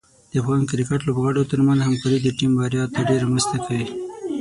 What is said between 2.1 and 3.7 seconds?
د ټیم بریا ته ډېره مرسته